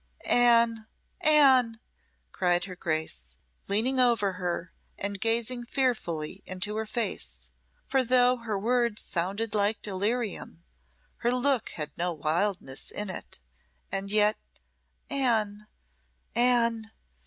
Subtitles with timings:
[0.25, 0.87] "Anne!
[1.19, 1.79] Anne!"
[2.31, 7.51] cried her Grace, leaning over her and gazing fearfully into her face;
[7.85, 10.63] for though her words sounded like delirium,
[11.17, 13.37] her look had no wildness in it.
[13.91, 14.37] And yet
[15.11, 15.67] "Anne,
[16.33, 16.89] Anne!